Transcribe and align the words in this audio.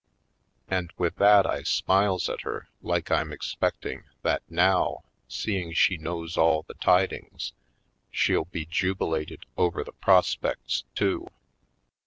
And 0.67 0.91
with 0.97 1.17
that 1.17 1.45
I 1.45 1.61
smiles 1.61 2.27
at 2.27 2.41
her 2.41 2.67
like 2.81 3.11
I'm 3.11 3.31
expecting 3.31 4.05
that 4.23 4.41
now, 4.49 5.03
seeing 5.27 5.73
she 5.73 5.95
knows 5.95 6.37
all 6.37 6.63
the 6.63 6.73
tidings, 6.73 7.53
she'll 8.09 8.45
be 8.45 8.65
jubilated 8.65 9.45
over 9.57 9.83
the 9.83 9.91
prospects, 9.93 10.85
too. 10.95 11.27